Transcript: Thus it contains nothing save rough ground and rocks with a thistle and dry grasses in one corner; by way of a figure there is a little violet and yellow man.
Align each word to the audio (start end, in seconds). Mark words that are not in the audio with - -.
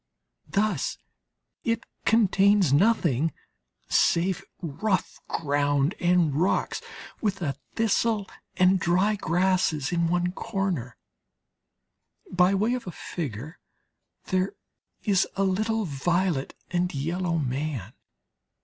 Thus 0.49 0.97
it 1.63 1.83
contains 2.05 2.73
nothing 2.73 3.33
save 3.87 4.43
rough 4.59 5.19
ground 5.27 5.93
and 5.99 6.33
rocks 6.33 6.81
with 7.21 7.39
a 7.43 7.55
thistle 7.75 8.27
and 8.57 8.79
dry 8.79 9.15
grasses 9.15 9.91
in 9.91 10.07
one 10.07 10.31
corner; 10.31 10.97
by 12.31 12.55
way 12.55 12.73
of 12.73 12.87
a 12.87 12.91
figure 12.91 13.59
there 14.25 14.55
is 15.03 15.27
a 15.35 15.43
little 15.43 15.85
violet 15.85 16.55
and 16.71 16.91
yellow 16.95 17.37
man. 17.37 17.93